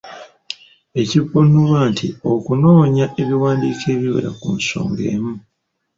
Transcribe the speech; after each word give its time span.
Ekivvuunulwa 1.01 1.79
nti 1.91 2.07
okunoonya 2.31 3.05
ebiwandiiko 3.21 3.85
ebiwera 3.95 4.29
ku 4.39 4.47
nsonga 4.57 5.03
emu. 5.15 5.33